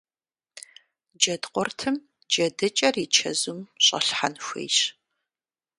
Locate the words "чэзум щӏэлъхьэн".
3.15-4.35